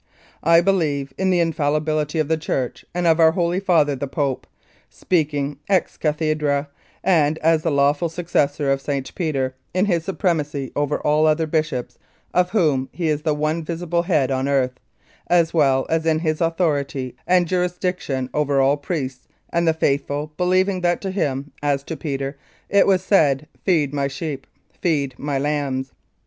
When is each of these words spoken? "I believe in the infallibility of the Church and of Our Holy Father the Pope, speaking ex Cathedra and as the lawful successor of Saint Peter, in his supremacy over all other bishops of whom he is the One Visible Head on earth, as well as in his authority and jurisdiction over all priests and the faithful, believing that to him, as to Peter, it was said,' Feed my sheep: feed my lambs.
"I 0.41 0.61
believe 0.61 1.13
in 1.15 1.29
the 1.29 1.39
infallibility 1.39 2.17
of 2.17 2.27
the 2.27 2.35
Church 2.35 2.83
and 2.91 3.05
of 3.05 3.19
Our 3.19 3.33
Holy 3.33 3.59
Father 3.59 3.95
the 3.95 4.07
Pope, 4.07 4.47
speaking 4.89 5.59
ex 5.69 5.95
Cathedra 5.95 6.69
and 7.03 7.37
as 7.37 7.61
the 7.61 7.69
lawful 7.69 8.09
successor 8.09 8.71
of 8.71 8.81
Saint 8.81 9.13
Peter, 9.13 9.53
in 9.75 9.85
his 9.85 10.03
supremacy 10.03 10.71
over 10.75 10.97
all 11.01 11.27
other 11.27 11.45
bishops 11.45 11.99
of 12.33 12.49
whom 12.49 12.89
he 12.91 13.09
is 13.09 13.21
the 13.21 13.35
One 13.35 13.63
Visible 13.63 14.01
Head 14.01 14.31
on 14.31 14.47
earth, 14.47 14.79
as 15.27 15.53
well 15.53 15.85
as 15.87 16.03
in 16.07 16.17
his 16.17 16.41
authority 16.41 17.15
and 17.27 17.47
jurisdiction 17.47 18.27
over 18.33 18.59
all 18.59 18.77
priests 18.77 19.27
and 19.53 19.67
the 19.67 19.71
faithful, 19.71 20.33
believing 20.35 20.81
that 20.81 20.99
to 21.01 21.11
him, 21.11 21.51
as 21.61 21.83
to 21.83 21.95
Peter, 21.95 22.39
it 22.69 22.87
was 22.87 23.03
said,' 23.03 23.47
Feed 23.65 23.93
my 23.93 24.07
sheep: 24.07 24.47
feed 24.71 25.13
my 25.19 25.37
lambs. 25.37 25.91